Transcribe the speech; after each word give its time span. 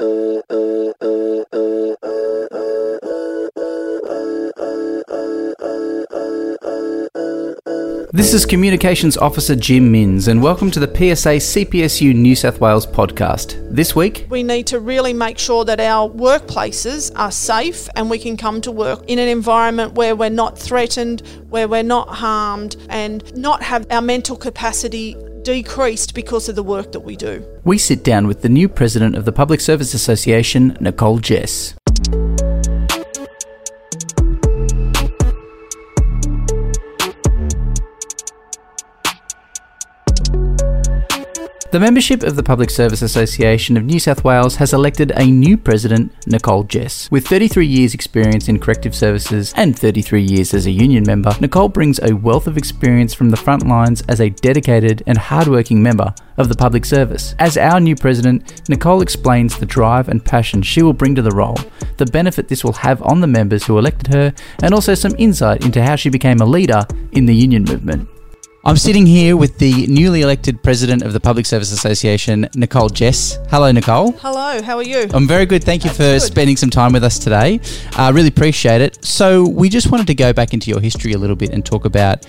This 0.00 0.08
is 8.32 8.46
Communications 8.46 9.18
Officer 9.18 9.54
Jim 9.54 9.92
Minns, 9.92 10.26
and 10.26 10.42
welcome 10.42 10.70
to 10.70 10.80
the 10.80 10.86
PSA 10.86 11.36
CPSU 11.36 12.14
New 12.14 12.34
South 12.34 12.62
Wales 12.62 12.86
podcast. 12.86 13.62
This 13.70 13.94
week, 13.94 14.26
we 14.30 14.42
need 14.42 14.66
to 14.68 14.80
really 14.80 15.12
make 15.12 15.36
sure 15.36 15.66
that 15.66 15.80
our 15.80 16.08
workplaces 16.08 17.12
are 17.14 17.30
safe 17.30 17.86
and 17.94 18.08
we 18.08 18.18
can 18.18 18.38
come 18.38 18.62
to 18.62 18.72
work 18.72 19.04
in 19.06 19.18
an 19.18 19.28
environment 19.28 19.96
where 19.96 20.16
we're 20.16 20.30
not 20.30 20.58
threatened, 20.58 21.20
where 21.50 21.68
we're 21.68 21.82
not 21.82 22.08
harmed, 22.08 22.74
and 22.88 23.36
not 23.36 23.62
have 23.62 23.86
our 23.90 24.00
mental 24.00 24.36
capacity 24.36 25.14
decreased 25.42 26.14
because 26.14 26.48
of 26.48 26.56
the 26.56 26.62
work 26.62 26.92
that 26.92 27.00
we 27.00 27.16
do. 27.16 27.44
We 27.64 27.78
sit 27.78 28.04
down 28.04 28.26
with 28.26 28.42
the 28.42 28.48
new 28.48 28.68
president 28.68 29.16
of 29.16 29.24
the 29.24 29.32
Public 29.32 29.60
Service 29.60 29.94
Association, 29.94 30.76
Nicole 30.80 31.18
Jess. 31.18 31.74
The 41.70 41.78
membership 41.78 42.24
of 42.24 42.34
the 42.34 42.42
Public 42.42 42.68
Service 42.68 43.00
Association 43.00 43.76
of 43.76 43.84
New 43.84 44.00
South 44.00 44.24
Wales 44.24 44.56
has 44.56 44.72
elected 44.72 45.12
a 45.14 45.30
new 45.30 45.56
president, 45.56 46.12
Nicole 46.26 46.64
Jess. 46.64 47.08
With 47.12 47.28
33 47.28 47.64
years' 47.64 47.94
experience 47.94 48.48
in 48.48 48.58
corrective 48.58 48.92
services 48.92 49.54
and 49.56 49.78
33 49.78 50.20
years 50.20 50.52
as 50.52 50.66
a 50.66 50.72
union 50.72 51.04
member, 51.06 51.32
Nicole 51.40 51.68
brings 51.68 52.00
a 52.02 52.16
wealth 52.16 52.48
of 52.48 52.56
experience 52.56 53.14
from 53.14 53.30
the 53.30 53.36
front 53.36 53.68
lines 53.68 54.02
as 54.08 54.20
a 54.20 54.30
dedicated 54.30 55.04
and 55.06 55.16
hardworking 55.16 55.80
member 55.80 56.12
of 56.38 56.48
the 56.48 56.56
public 56.56 56.84
service. 56.84 57.36
As 57.38 57.56
our 57.56 57.78
new 57.78 57.94
president, 57.94 58.68
Nicole 58.68 59.00
explains 59.00 59.56
the 59.56 59.64
drive 59.64 60.08
and 60.08 60.24
passion 60.24 60.62
she 60.62 60.82
will 60.82 60.92
bring 60.92 61.14
to 61.14 61.22
the 61.22 61.30
role, 61.30 61.58
the 61.98 62.06
benefit 62.06 62.48
this 62.48 62.64
will 62.64 62.72
have 62.72 63.00
on 63.02 63.20
the 63.20 63.28
members 63.28 63.64
who 63.64 63.78
elected 63.78 64.12
her, 64.12 64.34
and 64.60 64.74
also 64.74 64.94
some 64.94 65.14
insight 65.18 65.64
into 65.64 65.84
how 65.84 65.94
she 65.94 66.08
became 66.08 66.40
a 66.40 66.44
leader 66.44 66.84
in 67.12 67.26
the 67.26 67.34
union 67.34 67.62
movement. 67.62 68.08
I'm 68.62 68.76
sitting 68.76 69.06
here 69.06 69.38
with 69.38 69.56
the 69.58 69.86
newly 69.86 70.20
elected 70.20 70.62
president 70.62 71.02
of 71.02 71.14
the 71.14 71.20
Public 71.20 71.46
Service 71.46 71.72
Association, 71.72 72.46
Nicole 72.54 72.90
Jess. 72.90 73.38
Hello, 73.48 73.72
Nicole. 73.72 74.12
Hello, 74.12 74.60
how 74.60 74.76
are 74.76 74.82
you? 74.82 75.08
I'm 75.14 75.26
very 75.26 75.46
good. 75.46 75.64
Thank 75.64 75.82
you 75.84 75.88
That's 75.88 75.96
for 75.96 76.26
good. 76.26 76.32
spending 76.32 76.56
some 76.58 76.68
time 76.68 76.92
with 76.92 77.02
us 77.02 77.18
today. 77.18 77.58
I 77.96 78.08
uh, 78.08 78.12
really 78.12 78.28
appreciate 78.28 78.82
it. 78.82 79.02
So, 79.02 79.48
we 79.48 79.70
just 79.70 79.90
wanted 79.90 80.06
to 80.08 80.14
go 80.14 80.34
back 80.34 80.52
into 80.52 80.70
your 80.70 80.80
history 80.80 81.14
a 81.14 81.18
little 81.18 81.36
bit 81.36 81.50
and 81.54 81.64
talk 81.64 81.86
about 81.86 82.26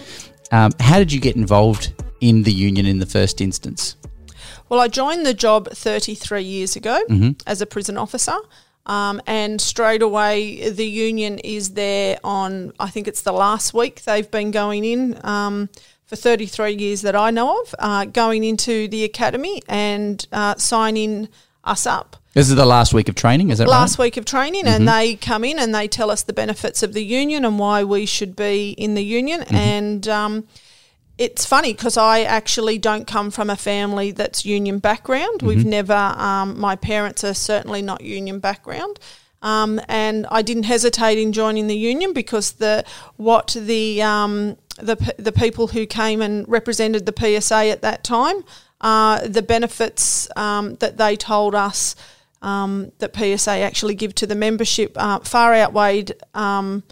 um, 0.52 0.72
how 0.80 1.00
did 1.00 1.12
you 1.12 1.20
get 1.20 1.36
involved 1.36 1.94
in 2.22 2.44
the 2.44 2.52
union 2.52 2.86
in 2.86 3.00
the 3.00 3.06
first 3.06 3.42
instance? 3.42 3.98
Well, 4.70 4.80
I 4.80 4.88
joined 4.88 5.26
the 5.26 5.34
job 5.34 5.68
33 5.70 6.44
years 6.44 6.78
ago 6.78 7.02
Mhm. 7.09 7.42
as 7.46 7.62
a 7.62 7.66
prison 7.66 7.98
officer. 7.98 8.36
Um, 8.86 9.22
and 9.28 9.59
straight 9.62 10.02
away, 10.02 10.70
the 10.70 10.88
union 10.88 11.40
is 11.40 11.72
there 11.72 12.18
on, 12.24 12.72
I 12.80 12.90
think 12.90 13.08
it's 13.08 13.22
the 13.22 13.32
last 13.34 13.74
week 13.74 14.04
they've 14.04 14.30
been 14.32 14.50
going 14.52 14.84
in 14.86 15.20
um, 15.26 15.70
for 16.12 16.17
33 16.17 16.73
years 16.73 17.04
that 17.04 17.16
I 17.16 17.31
know 17.31 17.62
of, 17.62 17.73
uh, 17.80 18.04
going 18.04 18.44
into 18.44 18.90
the 18.90 19.06
academy 19.06 19.62
and 19.70 20.28
uh, 20.34 20.56
signing 20.56 21.30
us 21.64 21.88
up. 21.88 22.18
This 22.34 22.50
is 22.50 22.56
the 22.58 22.66
last 22.66 22.94
week 22.94 23.08
of 23.08 23.16
training, 23.16 23.50
is 23.50 23.59
that 23.59 23.70
last 23.70 23.98
right? 23.98 24.08
week 24.08 24.18
of 24.18 24.26
training, 24.26 24.68
and 24.68 24.86
they 24.86 25.16
come 25.16 25.45
in 25.45 25.58
and 25.58 25.73
they 25.73 25.88
tell 25.88 26.12
us 26.12 26.23
the 26.23 26.34
benefits 26.34 26.84
of 26.84 26.92
the 26.92 27.02
union 27.02 27.45
and 27.45 27.58
why 27.58 27.86
we 27.86 28.06
should 28.06 28.36
be 28.36 28.72
in 28.72 28.94
the 28.95 29.03
union. 29.03 29.44
And 29.52 30.06
um, 30.09 30.48
it's 31.18 31.45
funny 31.45 31.72
because 31.72 31.95
I 31.95 32.23
actually 32.23 32.78
don't 32.78 33.08
come 33.08 33.31
from 33.31 33.50
a 33.50 33.56
family 33.56 34.12
that's 34.12 34.44
union 34.44 34.80
background. 34.80 35.42
We've 35.42 35.66
never, 35.66 35.94
um, 35.94 36.59
my 36.59 36.75
parents 36.75 37.23
are 37.23 37.34
certainly 37.34 37.81
not 37.81 38.02
union 38.02 38.40
background. 38.40 39.00
Um, 39.42 39.80
and 39.88 40.28
I 40.30 40.42
didn't 40.42 40.64
hesitate 40.64 41.18
in 41.18 41.31
joining 41.31 41.68
the 41.68 41.78
union 41.78 42.12
because 42.14 42.53
the 42.53 42.84
what 43.16 43.56
the 43.58 44.02
um, 44.03 44.58
the 44.82 45.14
the 45.18 45.32
people 45.32 45.68
who 45.68 45.86
came 45.86 46.22
and 46.22 46.47
represented 46.47 47.06
the 47.06 47.14
PSA 47.42 47.69
at 47.69 47.81
that 47.81 48.03
time, 48.03 48.44
uh, 48.81 49.28
the 49.28 49.42
benefits 49.42 50.28
um, 50.36 50.75
that 50.75 50.97
they 50.97 51.16
told 51.16 51.56
us 51.56 51.96
um, 52.42 52.91
that 53.00 53.16
PSA 53.16 53.52
actually 53.52 53.96
give 53.96 54.16
to 54.16 54.28
the 54.28 54.36
membership 54.36 54.94
uh, 54.96 55.20
far 55.20 55.53
outweighed 55.53 56.14
um, 56.34 56.84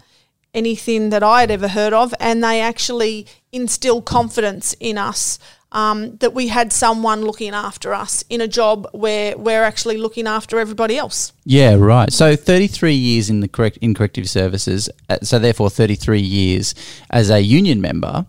anything 0.54 1.10
that 1.10 1.22
I 1.22 1.40
had 1.40 1.50
ever 1.50 1.68
heard 1.68 1.92
of, 1.92 2.14
and 2.20 2.42
they 2.42 2.60
actually 2.60 3.26
instilled 3.52 4.04
confidence 4.04 4.74
in 4.80 4.98
us 4.98 5.38
um, 5.72 6.16
that 6.16 6.34
we 6.34 6.48
had 6.48 6.72
someone 6.72 7.22
looking 7.22 7.54
after 7.54 7.94
us 7.94 8.24
in 8.28 8.40
a 8.40 8.48
job 8.48 8.88
where 8.92 9.36
we're 9.36 9.62
actually 9.62 9.96
looking 9.96 10.26
after 10.26 10.58
everybody 10.58 10.96
else. 10.96 11.32
Yeah, 11.44 11.74
right. 11.74 12.12
So 12.12 12.36
33 12.36 12.94
years 12.94 13.30
in 13.30 13.40
the 13.40 13.48
correct 13.48 13.78
in 13.78 13.94
corrective 13.94 14.28
services, 14.28 14.88
uh, 15.08 15.18
so 15.22 15.38
therefore 15.38 15.70
33 15.70 16.20
years 16.20 16.74
as 17.10 17.30
a 17.30 17.40
union 17.40 17.80
member. 17.80 18.26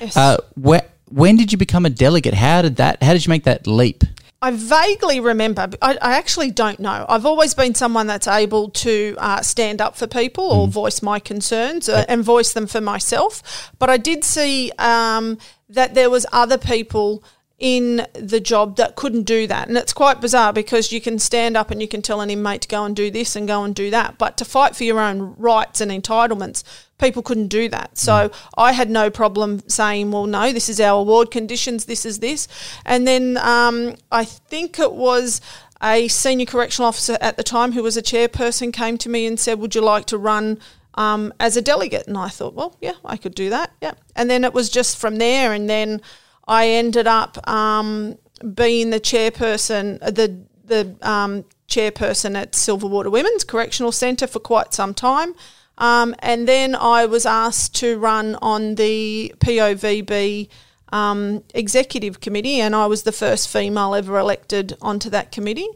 Yes. 0.00 0.16
Uh, 0.16 0.36
where, 0.54 0.82
when 1.08 1.36
did 1.36 1.52
you 1.52 1.58
become 1.58 1.86
a 1.86 1.90
delegate? 1.90 2.34
How 2.34 2.62
did 2.62 2.76
that? 2.76 3.02
How 3.02 3.12
did 3.12 3.24
you 3.24 3.30
make 3.30 3.44
that 3.44 3.66
leap? 3.66 4.04
I 4.44 4.50
vaguely 4.50 5.20
remember. 5.20 5.70
I, 5.80 5.96
I 6.02 6.16
actually 6.18 6.50
don't 6.50 6.78
know. 6.78 7.06
I've 7.08 7.24
always 7.24 7.54
been 7.54 7.74
someone 7.74 8.06
that's 8.06 8.28
able 8.28 8.68
to 8.70 9.16
uh, 9.16 9.40
stand 9.40 9.80
up 9.80 9.96
for 9.96 10.06
people 10.06 10.44
or 10.44 10.68
voice 10.68 11.00
my 11.00 11.18
concerns 11.18 11.88
uh, 11.88 12.04
and 12.10 12.22
voice 12.22 12.52
them 12.52 12.66
for 12.66 12.82
myself. 12.82 13.72
But 13.78 13.88
I 13.88 13.96
did 13.96 14.22
see 14.22 14.70
um, 14.78 15.38
that 15.74 15.94
there 15.94 16.10
was 16.10 16.26
other 16.32 16.58
people 16.58 17.22
in 17.56 18.04
the 18.14 18.40
job 18.40 18.76
that 18.76 18.96
couldn't 18.96 19.22
do 19.22 19.46
that, 19.46 19.68
and 19.68 19.76
it's 19.78 19.92
quite 19.92 20.20
bizarre 20.20 20.52
because 20.52 20.90
you 20.90 21.00
can 21.00 21.18
stand 21.18 21.56
up 21.56 21.70
and 21.70 21.80
you 21.80 21.86
can 21.86 22.02
tell 22.02 22.20
an 22.20 22.28
inmate 22.28 22.62
to 22.62 22.68
go 22.68 22.84
and 22.84 22.96
do 22.96 23.10
this 23.12 23.36
and 23.36 23.46
go 23.46 23.62
and 23.62 23.74
do 23.76 23.90
that, 23.90 24.18
but 24.18 24.36
to 24.36 24.44
fight 24.44 24.74
for 24.74 24.82
your 24.82 24.98
own 24.98 25.34
rights 25.38 25.80
and 25.80 25.90
entitlements, 25.90 26.64
people 26.98 27.22
couldn't 27.22 27.46
do 27.46 27.68
that. 27.68 27.96
So 27.96 28.30
I 28.58 28.72
had 28.72 28.90
no 28.90 29.08
problem 29.08 29.62
saying, 29.68 30.10
well, 30.10 30.26
no, 30.26 30.52
this 30.52 30.68
is 30.68 30.80
our 30.80 31.00
award 31.00 31.30
conditions, 31.30 31.84
this 31.84 32.04
is 32.04 32.18
this. 32.18 32.48
And 32.84 33.06
then 33.06 33.36
um, 33.38 33.94
I 34.10 34.24
think 34.24 34.78
it 34.80 34.92
was 34.92 35.40
a 35.82 36.08
senior 36.08 36.46
correctional 36.46 36.88
officer 36.88 37.16
at 37.20 37.36
the 37.36 37.42
time 37.42 37.72
who 37.72 37.82
was 37.82 37.96
a 37.96 38.02
chairperson 38.02 38.72
came 38.72 38.98
to 38.98 39.08
me 39.08 39.26
and 39.26 39.38
said, 39.38 39.60
would 39.60 39.74
you 39.74 39.80
like 39.80 40.06
to 40.06 40.18
run 40.18 40.58
um, 40.94 41.32
as 41.40 41.56
a 41.56 41.62
delegate? 41.62 42.06
And 42.06 42.16
I 42.16 42.28
thought, 42.28 42.54
well, 42.54 42.76
yeah, 42.80 42.94
I 43.04 43.16
could 43.16 43.34
do 43.34 43.50
that. 43.50 43.72
Yeah. 43.80 43.94
And 44.16 44.28
then 44.30 44.44
it 44.44 44.52
was 44.52 44.68
just 44.70 44.96
from 44.96 45.16
there. 45.16 45.52
And 45.52 45.68
then 45.68 46.00
I 46.46 46.68
ended 46.68 47.06
up 47.06 47.48
um, 47.48 48.18
being 48.54 48.90
the 48.90 49.00
chairperson, 49.00 49.98
uh, 50.02 50.10
the 50.10 50.44
the 50.66 50.96
um, 51.02 51.44
chairperson 51.68 52.36
at 52.36 52.52
Silverwater 52.52 53.10
Women's 53.10 53.44
Correctional 53.44 53.92
Centre 53.92 54.26
for 54.26 54.40
quite 54.40 54.72
some 54.72 54.94
time. 54.94 55.34
Um, 55.76 56.14
and 56.20 56.46
then 56.48 56.74
I 56.74 57.06
was 57.06 57.26
asked 57.26 57.74
to 57.76 57.98
run 57.98 58.36
on 58.36 58.76
the 58.76 59.34
POVB 59.38 60.48
um, 60.92 61.42
executive 61.52 62.20
committee, 62.20 62.60
and 62.60 62.74
I 62.74 62.86
was 62.86 63.02
the 63.02 63.12
first 63.12 63.48
female 63.48 63.94
ever 63.94 64.18
elected 64.18 64.76
onto 64.80 65.10
that 65.10 65.32
committee. 65.32 65.68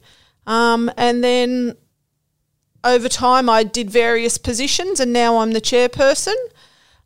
Um, 0.47 0.91
and 0.97 1.23
then 1.23 1.77
over 2.84 3.09
time, 3.09 3.49
I 3.50 3.65
did 3.65 3.91
various 3.91 4.39
positions, 4.39 5.00
and 5.00 5.12
now 5.12 5.39
I'm 5.39 5.53
the 5.53 5.61
chairperson. 5.61 6.37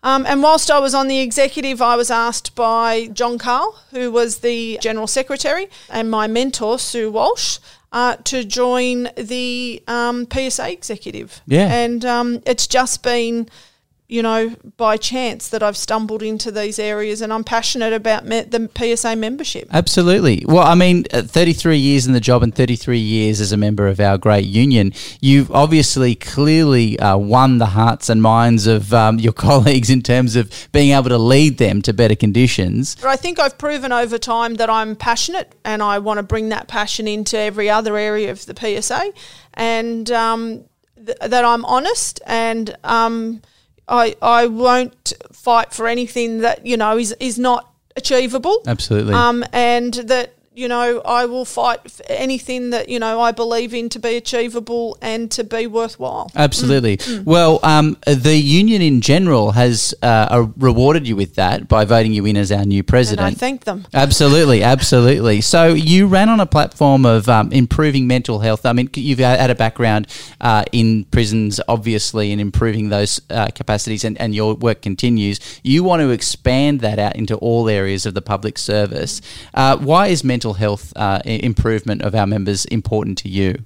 Um, 0.03 0.27
and 0.27 0.43
whilst 0.43 0.71
I 0.71 0.81
was 0.81 0.95
on 0.95 1.07
the 1.07 1.21
executive, 1.21 1.81
I 1.81 1.97
was 1.97 2.11
asked 2.11 2.55
by 2.55 3.07
John 3.09 3.39
Cahill, 3.39 3.77
who 3.93 4.11
was 4.11 4.39
the 4.39 4.79
general 4.83 5.07
secretary, 5.07 5.69
and 5.89 6.11
my 6.11 6.27
mentor, 6.27 6.79
Sue 6.79 7.11
Walsh, 7.11 7.59
uh, 7.93 8.17
to 8.25 8.43
join 8.43 9.11
the 9.17 9.83
um, 9.87 10.27
PSA 10.33 10.73
executive. 10.73 11.41
Yeah. 11.47 11.73
And 11.73 12.05
um, 12.05 12.43
it's 12.47 12.67
just 12.67 13.03
been, 13.03 13.49
you 14.09 14.23
know, 14.23 14.55
by 14.77 14.97
chance 14.99 15.49
that 15.49 15.63
I've 15.63 15.77
stumbled 15.77 16.23
into 16.23 16.51
these 16.51 16.79
areas, 16.79 17.23
and 17.23 17.33
I'm 17.33 17.45
passionate 17.45 17.95
about 17.95 18.27
me- 18.27 18.43
the 18.43 18.69
PSA 18.75 19.17
membership. 19.17 19.69
Absolutely. 19.73 20.45
Well, 20.47 20.67
I 20.67 20.75
mean, 20.75 21.07
uh, 21.13 21.23
33 21.23 21.79
years 21.79 22.07
in 22.07 22.13
the 22.13 22.21
job 22.21 22.43
and 22.43 22.55
33 22.55 22.99
years 22.99 23.41
as 23.41 23.53
a 23.53 23.57
member 23.57 23.89
of 23.89 24.01
our 24.01 24.19
great 24.19 24.45
union, 24.45 24.93
you've 25.21 25.51
obviously 25.51 26.15
clearly 26.15 26.99
uh, 26.99 27.17
won 27.17 27.57
the 27.57 27.67
hearts 27.67 28.11
and 28.11 28.21
minds 28.21 28.67
of 28.67 28.93
um, 28.93 29.19
your 29.19 29.33
colleagues 29.49 29.89
in 29.89 30.03
terms 30.03 30.37
of 30.37 30.69
being 30.73 30.91
able 30.91 31.09
to 31.09 31.19
lead 31.19 31.57
them 31.57 31.81
to 31.83 31.95
better 31.95 32.17
conditions. 32.17 32.97
But 32.97 33.09
I 33.09 33.17
think 33.17 33.39
I've 33.39 33.57
proven 33.57 33.93
over 33.93 34.19
time 34.19 34.57
that 34.57 34.69
I'm 34.69 34.95
passionate 34.95 35.55
and 35.65 35.83
I 35.83 35.99
want 36.01 36.19
to 36.19 36.23
bring 36.23 36.51
that 36.51 36.69
passion 36.69 37.09
into 37.09 37.39
every 37.39 37.71
other 37.71 37.97
area 37.97 38.31
of 38.31 38.45
the 38.45 38.55
PSA 38.55 39.13
and 39.55 40.11
um, 40.11 40.65
th- 40.97 41.19
that 41.19 41.45
I'm 41.45 41.65
honest 41.65 42.21
and 42.27 42.77
um, 42.85 43.43
I, 43.89 44.17
I 44.23 44.47
won't 44.47 45.13
fight 45.33 45.73
for 45.73 45.87
anything 45.89 46.39
that, 46.39 46.67
you 46.67 46.77
know, 46.77 46.97
is, 46.99 47.15
is 47.21 47.39
not 47.39 47.73
achievable. 47.97 48.63
Absolutely. 48.67 49.15
Um, 49.15 49.45
and 49.53 49.93
that 49.95 50.35
you 50.55 50.69
know, 50.69 51.01
I 51.01 51.25
will 51.25 51.47
fight 51.47 51.91
for 51.91 52.05
anything 52.09 52.71
that, 52.71 52.89
you 52.89 52.99
know, 52.99 53.21
I 53.21 53.33
believe 53.33 53.73
in 53.73 53.89
to 53.91 53.99
be 53.99 54.17
achievable 54.17 54.99
and 55.01 55.31
to 55.31 55.45
be 55.45 55.67
worthwhile. 55.67 56.31
Absolutely. 56.35 56.99
Mm. 56.99 57.25
Well, 57.25 57.59
um, 57.63 57.97
the 58.07 58.37
union 58.37 58.83
in 58.83 59.01
general 59.01 59.53
has 59.53 59.95
uh, 60.03 60.47
rewarded 60.59 61.09
you 61.09 61.17
with 61.17 61.37
that 61.37 61.69
by 61.69 61.87
voting 61.87 62.13
you 62.13 62.27
in 62.27 62.37
as 62.37 62.53
our 62.53 62.67
new 62.67 62.83
president. 62.83 63.27
And 63.27 63.37
I 63.37 63.39
thank 63.39 63.65
them. 63.65 63.87
Absolutely, 63.95 64.63
absolutely. 64.75 65.41
So 65.41 65.69
you 65.69 66.07
ran 66.07 66.29
on 66.29 66.39
a 66.39 66.47
platform 66.47 67.07
of 67.07 67.31
um, 67.31 67.51
improving 67.51 68.07
mental 68.07 68.41
health. 68.41 68.67
I 68.67 68.75
mean, 68.75 68.91
you've 68.95 69.21
had 69.21 69.51
a 69.51 69.55
background 69.55 70.07
uh, 70.41 70.65
in 70.73 71.05
prisons, 71.07 71.61
obviously, 71.67 72.31
and 72.31 72.41
improving 72.41 72.91
those 72.91 73.23
uh, 73.31 73.49
capacities, 73.55 74.05
and, 74.05 74.21
and 74.21 74.35
your 74.35 74.55
work 74.55 74.83
continues. 74.83 75.41
You 75.63 75.83
want 75.83 76.01
to 76.03 76.11
expand 76.11 76.81
that 76.81 76.99
out 76.99 77.17
into 77.17 77.37
all 77.37 77.71
areas 77.71 78.05
of 78.05 78.13
the 78.13 78.23
public 78.23 78.59
service. 78.59 79.23
Uh, 79.55 79.79
why 79.79 80.09
is 80.09 80.23
mental 80.23 80.42
mental 80.43 80.55
health 80.55 80.93
uh, 80.97 81.21
improvement 81.25 82.03
of 82.03 82.17
our 82.17 82.27
members 82.27 82.65
important 82.65 83.17
to 83.17 83.29
you? 83.29 83.65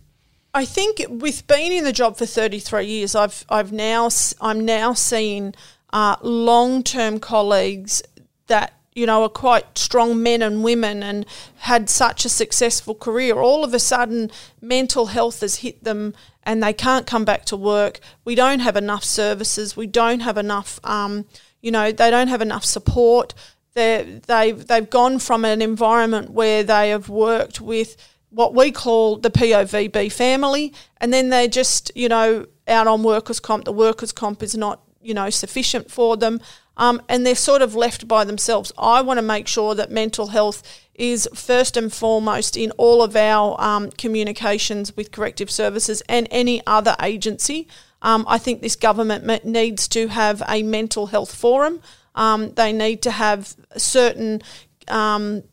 I 0.53 0.67
think 0.67 1.03
with 1.09 1.47
being 1.47 1.73
in 1.73 1.85
the 1.85 1.93
job 1.93 2.19
for 2.19 2.27
33 2.27 2.85
years, 2.85 3.15
I've 3.15 3.47
I've 3.49 3.73
now 3.73 4.11
I'm 4.43 4.63
now 4.65 4.93
seeing 4.93 5.55
uh, 5.91 6.17
long 6.21 6.83
term 6.83 7.19
colleagues 7.19 8.03
that 8.49 8.75
you 8.95 9.07
know 9.07 9.23
are 9.23 9.31
quite 9.31 9.79
strong 9.79 10.23
men 10.23 10.43
and 10.43 10.63
women 10.63 11.03
and 11.03 11.25
had 11.61 11.89
such 11.89 12.27
a 12.27 12.29
successful 12.29 12.95
career. 12.95 13.37
All 13.39 13.65
of 13.65 13.73
a 13.73 13.79
sudden, 13.79 14.31
mental 14.61 15.07
health 15.07 15.41
has 15.41 15.57
hit 15.57 15.83
them 15.83 16.13
and 16.43 16.63
they 16.63 16.75
can't 16.75 17.07
come 17.07 17.25
back 17.25 17.47
to 17.47 17.57
work. 17.57 18.01
We 18.27 18.35
don't 18.35 18.61
have 18.61 18.77
enough 18.77 19.05
services. 19.05 19.79
We 19.79 19.87
don't 19.87 20.21
have 20.21 20.37
enough. 20.37 20.79
Um, 20.85 21.25
you 21.63 21.71
know, 21.71 21.91
they 21.91 22.11
don't 22.11 22.29
have 22.29 22.43
enough 22.43 22.65
support 22.65 23.33
they 23.77 24.21
they've 24.27 24.67
they've 24.67 24.91
gone 24.91 25.21
from 25.21 25.45
an 25.45 25.63
environment 25.63 26.31
where 26.31 26.65
they 26.65 26.89
have 26.89 27.09
worked 27.09 27.61
with 27.61 27.97
what 28.31 28.55
we 28.55 28.73
call 28.73 29.17
the 29.19 29.31
POVB 29.31 30.11
family, 30.11 30.75
and 31.01 31.13
then 31.13 31.29
they're 31.29 31.47
just 31.47 31.93
you 31.95 32.09
know 32.09 32.47
out 32.67 32.87
on 32.89 33.03
workers' 33.03 33.39
comp. 33.39 33.65
The 33.65 33.73
workers' 33.73 34.13
comp 34.13 34.43
is 34.43 34.57
not 34.57 34.83
you 35.01 35.15
know 35.15 35.31
sufficient 35.31 35.91
for 35.91 36.17
them, 36.17 36.41
um, 36.79 37.03
and 37.09 37.25
they're 37.25 37.35
sort 37.35 37.63
of 37.63 37.75
left 37.75 38.09
by 38.09 38.25
themselves. 38.25 38.73
I 38.79 39.03
want 39.03 39.19
to 39.19 39.23
make 39.23 39.47
sure 39.47 39.75
that 39.75 39.91
mental 39.91 40.29
health 40.29 40.63
is 40.95 41.29
first 41.35 41.77
and 41.77 41.93
foremost 41.93 42.57
in 42.57 42.71
all 42.73 43.03
of 43.03 43.15
our 43.15 43.61
um, 43.61 43.91
communications 43.91 44.97
with 44.97 45.13
corrective 45.13 45.51
services 45.51 46.03
and 46.09 46.27
any 46.31 46.63
other 46.67 46.97
agency. 47.03 47.69
Um, 48.01 48.25
I 48.27 48.39
think 48.39 48.63
this 48.63 48.77
government 48.77 49.45
needs 49.45 49.87
to 49.89 50.09
have 50.09 50.43
a 50.49 50.63
mental 50.63 51.07
health 51.07 51.35
forum. 51.35 51.83
Um, 52.17 52.53
they 52.55 52.73
need 52.73 53.03
to 53.03 53.11
have 53.11 53.55
certain, 53.77 54.43
um, 54.89 55.45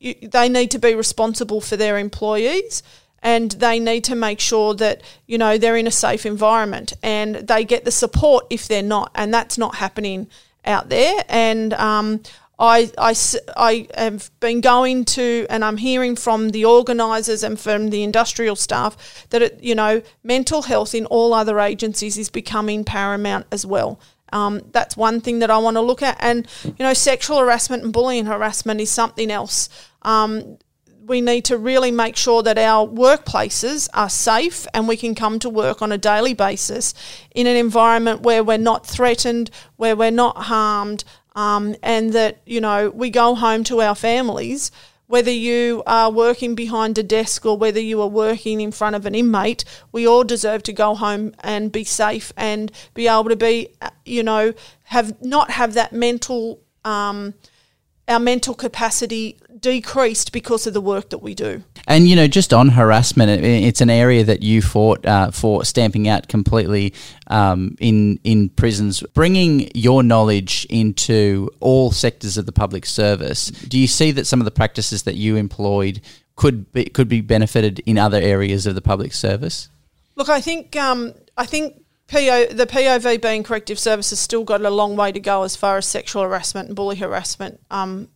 they 0.00 0.48
need 0.48 0.70
to 0.70 0.78
be 0.78 0.94
responsible 0.94 1.60
for 1.60 1.76
their 1.76 1.98
employees 1.98 2.82
and 3.22 3.52
they 3.52 3.78
need 3.78 4.04
to 4.04 4.14
make 4.14 4.40
sure 4.40 4.74
that 4.74 5.00
you 5.26 5.38
know 5.38 5.56
they're 5.56 5.76
in 5.76 5.86
a 5.86 5.92
safe 5.92 6.26
environment 6.26 6.92
and 7.02 7.36
they 7.36 7.64
get 7.64 7.84
the 7.84 7.92
support 7.92 8.46
if 8.50 8.66
they're 8.66 8.82
not 8.82 9.10
and 9.14 9.32
that's 9.32 9.56
not 9.56 9.76
happening 9.76 10.28
out 10.64 10.88
there. 10.88 11.24
And 11.28 11.72
um, 11.74 12.22
I, 12.58 12.92
I, 12.96 13.14
I 13.56 13.88
have 13.94 14.30
been 14.40 14.60
going 14.60 15.04
to 15.06 15.46
and 15.50 15.64
I'm 15.64 15.78
hearing 15.78 16.14
from 16.14 16.50
the 16.50 16.64
organisers 16.64 17.42
and 17.42 17.58
from 17.58 17.90
the 17.90 18.02
industrial 18.02 18.56
staff 18.56 19.26
that 19.30 19.42
it, 19.42 19.62
you 19.62 19.74
know 19.74 20.02
mental 20.22 20.62
health 20.62 20.94
in 20.94 21.06
all 21.06 21.34
other 21.34 21.58
agencies 21.58 22.18
is 22.18 22.30
becoming 22.30 22.84
paramount 22.84 23.46
as 23.50 23.66
well 23.66 23.98
um, 24.32 24.62
that's 24.72 24.96
one 24.96 25.20
thing 25.20 25.40
that 25.40 25.50
I 25.50 25.58
want 25.58 25.76
to 25.76 25.80
look 25.80 26.02
at. 26.02 26.16
And, 26.20 26.46
you 26.64 26.74
know, 26.80 26.94
sexual 26.94 27.38
harassment 27.38 27.84
and 27.84 27.92
bullying 27.92 28.26
harassment 28.26 28.80
is 28.80 28.90
something 28.90 29.30
else. 29.30 29.68
Um, 30.02 30.58
we 31.04 31.20
need 31.20 31.44
to 31.46 31.58
really 31.58 31.90
make 31.90 32.16
sure 32.16 32.42
that 32.42 32.58
our 32.58 32.86
workplaces 32.86 33.88
are 33.92 34.08
safe 34.08 34.66
and 34.72 34.86
we 34.86 34.96
can 34.96 35.14
come 35.14 35.38
to 35.40 35.50
work 35.50 35.82
on 35.82 35.92
a 35.92 35.98
daily 35.98 36.32
basis 36.32 36.94
in 37.34 37.46
an 37.46 37.56
environment 37.56 38.22
where 38.22 38.44
we're 38.44 38.58
not 38.58 38.86
threatened, 38.86 39.50
where 39.76 39.96
we're 39.96 40.10
not 40.10 40.36
harmed, 40.44 41.04
um, 41.34 41.74
and 41.82 42.12
that, 42.12 42.40
you 42.46 42.60
know, 42.60 42.90
we 42.90 43.10
go 43.10 43.34
home 43.34 43.64
to 43.64 43.80
our 43.80 43.94
families 43.94 44.70
whether 45.12 45.30
you 45.30 45.82
are 45.86 46.10
working 46.10 46.54
behind 46.54 46.96
a 46.96 47.02
desk 47.02 47.44
or 47.44 47.58
whether 47.58 47.78
you 47.78 48.00
are 48.00 48.08
working 48.08 48.62
in 48.62 48.72
front 48.72 48.96
of 48.96 49.04
an 49.04 49.14
inmate, 49.14 49.62
we 49.92 50.08
all 50.08 50.24
deserve 50.24 50.62
to 50.62 50.72
go 50.72 50.94
home 50.94 51.34
and 51.40 51.70
be 51.70 51.84
safe 51.84 52.32
and 52.34 52.72
be 52.94 53.06
able 53.06 53.28
to 53.28 53.36
be, 53.36 53.68
you 54.04 54.22
know, 54.22 54.52
have 54.84 55.20
not 55.22 55.50
have 55.50 55.74
that 55.74 55.92
mental, 55.92 56.60
um, 56.84 57.34
our 58.08 58.20
mental 58.20 58.54
capacity 58.54 59.38
decreased 59.58 60.32
because 60.32 60.66
of 60.66 60.74
the 60.74 60.80
work 60.80 61.10
that 61.10 61.18
we 61.18 61.34
do. 61.34 61.62
And 61.86 62.08
you 62.08 62.14
know, 62.14 62.28
just 62.28 62.52
on 62.52 62.68
harassment, 62.68 63.44
it's 63.44 63.80
an 63.80 63.90
area 63.90 64.24
that 64.24 64.42
you 64.42 64.62
fought 64.62 65.04
uh, 65.06 65.30
for 65.30 65.64
stamping 65.64 66.08
out 66.08 66.28
completely 66.28 66.94
um, 67.28 67.76
in 67.80 68.20
in 68.24 68.50
prisons. 68.50 69.02
Bringing 69.14 69.70
your 69.74 70.02
knowledge 70.02 70.66
into 70.68 71.48
all 71.60 71.90
sectors 71.90 72.36
of 72.36 72.46
the 72.46 72.52
public 72.52 72.86
service, 72.86 73.46
do 73.46 73.78
you 73.78 73.86
see 73.86 74.10
that 74.12 74.26
some 74.26 74.40
of 74.40 74.44
the 74.44 74.50
practices 74.50 75.04
that 75.04 75.14
you 75.14 75.36
employed 75.36 76.00
could 76.36 76.72
be, 76.72 76.84
could 76.84 77.08
be 77.08 77.20
benefited 77.20 77.80
in 77.80 77.98
other 77.98 78.18
areas 78.20 78.66
of 78.66 78.74
the 78.74 78.82
public 78.82 79.12
service? 79.12 79.68
Look, 80.16 80.28
I 80.28 80.40
think 80.40 80.76
um, 80.76 81.14
I 81.36 81.46
think 81.46 81.81
PO, 82.12 82.48
the 82.52 82.66
POV 82.66 83.22
being 83.22 83.42
corrective 83.42 83.78
services 83.78 84.20
still 84.20 84.44
got 84.44 84.60
a 84.60 84.68
long 84.68 84.96
way 84.96 85.12
to 85.12 85.20
go 85.20 85.44
as 85.44 85.56
far 85.56 85.78
as 85.78 85.86
sexual 85.86 86.22
harassment 86.22 86.68
and 86.68 86.76
bully 86.76 86.96
harassment 86.96 87.58
um, 87.70 88.08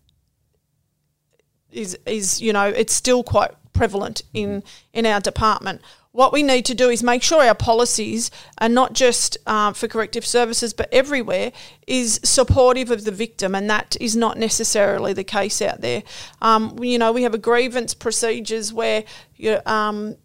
is 1.72 1.98
is 2.04 2.42
you 2.42 2.52
know 2.52 2.66
it's 2.66 2.94
still 2.94 3.22
quite 3.22 3.52
prevalent 3.72 4.20
in 4.34 4.62
in 4.92 5.06
our 5.06 5.20
department. 5.20 5.80
What 6.12 6.30
we 6.30 6.42
need 6.42 6.66
to 6.66 6.74
do 6.74 6.90
is 6.90 7.02
make 7.02 7.22
sure 7.22 7.42
our 7.42 7.54
policies 7.54 8.30
are 8.58 8.68
not 8.68 8.92
just 8.92 9.38
uh, 9.46 9.72
for 9.72 9.88
corrective 9.88 10.26
services, 10.26 10.74
but 10.74 10.88
everywhere 10.92 11.52
is 11.86 12.20
supportive 12.22 12.90
of 12.90 13.04
the 13.04 13.10
victim, 13.10 13.54
and 13.54 13.68
that 13.70 13.96
is 13.98 14.14
not 14.14 14.36
necessarily 14.36 15.14
the 15.14 15.24
case 15.24 15.62
out 15.62 15.80
there. 15.80 16.02
Um, 16.42 16.78
you 16.82 16.98
know, 16.98 17.12
we 17.12 17.22
have 17.22 17.34
a 17.34 17.38
grievance 17.38 17.94
procedures 17.94 18.74
where 18.74 19.04
you 19.36 19.58
um, 19.64 20.16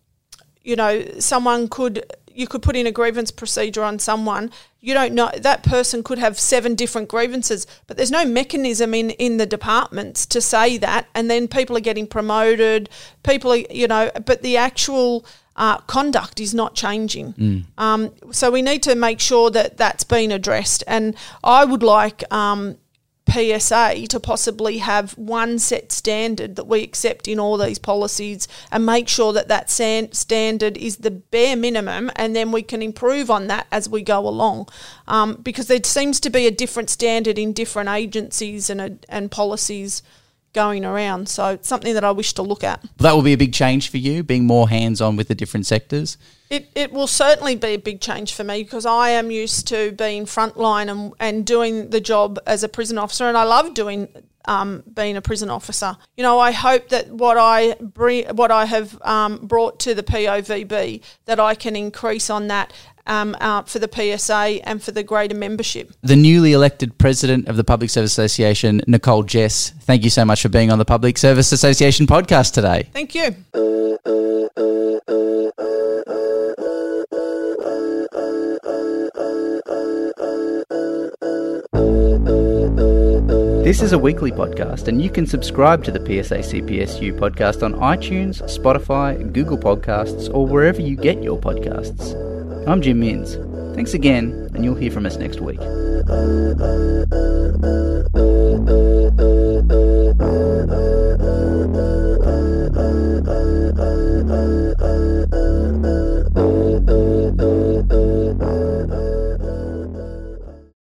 you 0.61 0.75
know 0.75 1.05
someone 1.19 1.69
could 1.69 2.05
you 2.35 2.47
could 2.47 2.61
put 2.61 2.75
in 2.75 2.87
a 2.87 2.91
grievance 2.91 3.31
procedure 3.31 3.83
on 3.83 3.99
someone. 3.99 4.51
You 4.79 4.93
don't 4.93 5.13
know 5.13 5.29
that 5.37 5.63
person 5.63 6.03
could 6.03 6.17
have 6.17 6.39
seven 6.39 6.75
different 6.75 7.07
grievances, 7.07 7.67
but 7.87 7.97
there's 7.97 8.11
no 8.11 8.25
mechanism 8.25 8.93
in, 8.93 9.11
in 9.11 9.37
the 9.37 9.45
departments 9.45 10.25
to 10.27 10.41
say 10.41 10.77
that. 10.77 11.07
And 11.13 11.29
then 11.29 11.47
people 11.47 11.77
are 11.77 11.81
getting 11.81 12.07
promoted. 12.07 12.89
People 13.23 13.51
are, 13.51 13.57
you 13.69 13.87
know, 13.87 14.11
but 14.25 14.41
the 14.41 14.57
actual 14.57 15.25
uh, 15.55 15.77
conduct 15.81 16.39
is 16.39 16.53
not 16.53 16.75
changing. 16.75 17.33
Mm. 17.33 17.65
Um, 17.77 18.11
so 18.31 18.49
we 18.49 18.61
need 18.61 18.81
to 18.83 18.95
make 18.95 19.19
sure 19.19 19.51
that 19.51 19.77
that's 19.77 20.03
been 20.03 20.31
addressed. 20.31 20.83
And 20.87 21.15
I 21.43 21.65
would 21.65 21.83
like 21.83 22.23
um, 22.33 22.77
PSA 23.31 24.07
to 24.07 24.19
possibly 24.19 24.79
have 24.79 25.17
one 25.17 25.59
set 25.59 25.91
standard 25.91 26.55
that 26.55 26.67
we 26.67 26.83
accept 26.83 27.27
in 27.27 27.39
all 27.39 27.57
these 27.57 27.79
policies 27.79 28.47
and 28.71 28.85
make 28.85 29.07
sure 29.07 29.33
that 29.33 29.47
that 29.47 29.69
standard 29.69 30.77
is 30.77 30.97
the 30.97 31.11
bare 31.11 31.55
minimum 31.55 32.11
and 32.15 32.35
then 32.35 32.51
we 32.51 32.61
can 32.61 32.81
improve 32.81 33.31
on 33.31 33.47
that 33.47 33.67
as 33.71 33.89
we 33.89 34.01
go 34.01 34.27
along. 34.27 34.67
Um, 35.07 35.35
because 35.35 35.67
there 35.67 35.83
seems 35.83 36.19
to 36.21 36.29
be 36.29 36.47
a 36.47 36.51
different 36.51 36.89
standard 36.89 37.37
in 37.37 37.53
different 37.53 37.89
agencies 37.89 38.69
and, 38.69 39.05
and 39.09 39.31
policies 39.31 40.01
going 40.53 40.85
around. 40.85 41.29
So 41.29 41.49
it's 41.49 41.67
something 41.67 41.93
that 41.93 42.03
I 42.03 42.11
wish 42.11 42.33
to 42.33 42.41
look 42.41 42.63
at. 42.63 42.83
That 42.97 43.13
will 43.13 43.21
be 43.21 43.33
a 43.33 43.37
big 43.37 43.53
change 43.53 43.89
for 43.89 43.97
you, 43.97 44.23
being 44.23 44.45
more 44.45 44.69
hands 44.69 45.01
on 45.01 45.15
with 45.15 45.27
the 45.27 45.35
different 45.35 45.65
sectors. 45.65 46.17
It, 46.49 46.69
it 46.75 46.91
will 46.91 47.07
certainly 47.07 47.55
be 47.55 47.69
a 47.69 47.77
big 47.77 48.01
change 48.01 48.33
for 48.33 48.43
me 48.43 48.63
because 48.63 48.85
I 48.85 49.11
am 49.11 49.31
used 49.31 49.67
to 49.69 49.93
being 49.93 50.25
frontline 50.25 50.91
and, 50.91 51.13
and 51.19 51.45
doing 51.45 51.91
the 51.91 52.01
job 52.01 52.39
as 52.45 52.63
a 52.63 52.69
prison 52.69 52.97
officer, 52.97 53.25
and 53.25 53.37
I 53.37 53.43
love 53.43 53.73
doing 53.73 54.09
um, 54.45 54.83
being 54.93 55.17
a 55.17 55.21
prison 55.21 55.49
officer. 55.49 55.95
You 56.17 56.23
know, 56.23 56.39
I 56.39 56.51
hope 56.51 56.89
that 56.89 57.09
what 57.09 57.37
I 57.37 57.75
bring, 57.79 58.27
what 58.35 58.51
I 58.51 58.65
have 58.65 58.99
um, 59.03 59.45
brought 59.45 59.79
to 59.81 59.93
the 59.93 60.03
POVB, 60.03 61.01
that 61.25 61.39
I 61.39 61.55
can 61.55 61.75
increase 61.75 62.29
on 62.29 62.47
that 62.47 62.73
um, 63.05 63.35
uh, 63.39 63.63
for 63.63 63.79
the 63.79 63.89
PSA 63.91 64.59
and 64.67 64.81
for 64.81 64.91
the 64.91 65.03
greater 65.03 65.35
membership. 65.35 65.91
The 66.01 66.15
newly 66.15 66.53
elected 66.53 66.97
president 66.97 67.47
of 67.47 67.57
the 67.57 67.63
Public 67.63 67.89
Service 67.89 68.11
Association, 68.11 68.81
Nicole 68.87 69.23
Jess, 69.23 69.71
thank 69.81 70.03
you 70.03 70.09
so 70.09 70.25
much 70.25 70.41
for 70.41 70.49
being 70.49 70.71
on 70.71 70.79
the 70.79 70.85
Public 70.85 71.17
Service 71.17 71.51
Association 71.51 72.07
podcast 72.07 72.53
today. 72.53 72.89
Thank 72.93 73.15
you. 73.15 73.35
This 83.71 83.81
is 83.81 83.93
a 83.93 83.97
weekly 83.97 84.31
podcast, 84.31 84.89
and 84.89 85.01
you 85.01 85.09
can 85.09 85.25
subscribe 85.25 85.81
to 85.85 85.91
the 85.91 85.99
PSA 85.99 86.39
CPSU 86.39 87.17
podcast 87.17 87.63
on 87.63 87.73
iTunes, 87.75 88.41
Spotify, 88.43 89.31
Google 89.31 89.57
Podcasts, 89.57 90.29
or 90.33 90.45
wherever 90.45 90.81
you 90.81 90.97
get 90.97 91.23
your 91.23 91.39
podcasts. 91.39 92.30
I'm 92.67 92.81
Jim 92.81 92.99
Minns. 92.99 93.35
Thanks 93.75 93.93
again, 93.93 94.49
and 94.53 94.63
you'll 94.63 94.75
hear 94.75 94.91
from 94.91 95.05
us 95.05 95.17
next 95.17 95.41
week. 95.41 95.59